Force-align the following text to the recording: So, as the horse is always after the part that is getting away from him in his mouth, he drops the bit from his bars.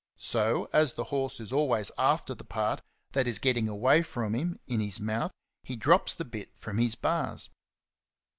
So, 0.17 0.67
as 0.73 0.93
the 0.93 1.03
horse 1.13 1.39
is 1.39 1.53
always 1.53 1.91
after 1.95 2.33
the 2.33 2.43
part 2.43 2.81
that 3.11 3.27
is 3.27 3.37
getting 3.37 3.69
away 3.69 4.01
from 4.01 4.33
him 4.33 4.59
in 4.65 4.79
his 4.79 4.99
mouth, 4.99 5.29
he 5.61 5.75
drops 5.75 6.15
the 6.15 6.25
bit 6.25 6.57
from 6.57 6.79
his 6.79 6.95
bars. 6.95 7.51